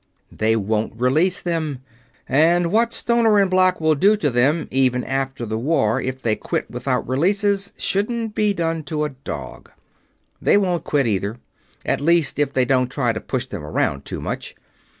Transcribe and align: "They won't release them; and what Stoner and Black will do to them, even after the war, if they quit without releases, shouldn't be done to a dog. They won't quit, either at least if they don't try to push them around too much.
"They 0.31 0.55
won't 0.55 0.99
release 0.99 1.43
them; 1.43 1.83
and 2.27 2.71
what 2.71 2.91
Stoner 2.91 3.37
and 3.37 3.51
Black 3.51 3.79
will 3.79 3.93
do 3.93 4.17
to 4.17 4.31
them, 4.31 4.67
even 4.71 5.03
after 5.03 5.45
the 5.45 5.59
war, 5.59 6.01
if 6.01 6.23
they 6.23 6.35
quit 6.35 6.67
without 6.71 7.07
releases, 7.07 7.71
shouldn't 7.77 8.33
be 8.33 8.51
done 8.51 8.81
to 8.85 9.03
a 9.03 9.09
dog. 9.09 9.69
They 10.41 10.57
won't 10.57 10.85
quit, 10.85 11.05
either 11.05 11.37
at 11.85 12.01
least 12.01 12.39
if 12.39 12.51
they 12.51 12.65
don't 12.65 12.89
try 12.89 13.13
to 13.13 13.21
push 13.21 13.45
them 13.45 13.63
around 13.63 14.05
too 14.05 14.19
much. 14.21 14.55